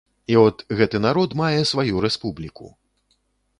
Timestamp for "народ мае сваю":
1.03-2.03